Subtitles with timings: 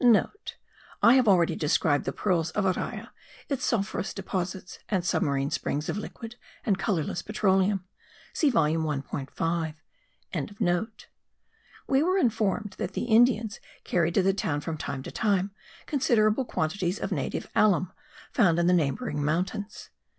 [0.01, 3.09] *(* I have already described the pearls of Araya;
[3.49, 7.83] its sulphurous deposits and submarine springs of liquid and colourless petroleum.
[8.33, 10.87] See volume 1.5.)
[11.85, 15.51] We were informed that the Indians carried to the town from time to time
[15.85, 17.91] considerable quantities of native alum,
[18.31, 19.91] found in the neighbouring mountains.